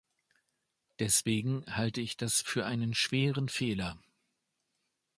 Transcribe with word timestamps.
Deswegen 0.97 1.63
halte 1.67 2.01
ich 2.01 2.17
das 2.17 2.41
für 2.41 2.65
einen 2.65 2.95
schweren 2.95 3.49
Fehler. 3.49 3.99